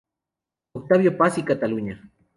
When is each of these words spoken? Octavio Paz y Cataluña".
Octavio 0.73 1.15
Paz 1.15 1.37
y 1.37 1.43
Cataluña". 1.43 2.01